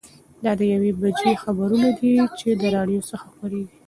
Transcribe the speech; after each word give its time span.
دا 0.43 0.51
د 0.59 0.61
یوې 0.73 0.91
بجې 1.01 1.31
خبرونه 1.43 1.87
دي 1.99 2.11
چې 2.37 2.47
له 2.61 2.67
راډیو 2.75 3.01
څخه 3.09 3.25
خپرېږي. 3.33 3.75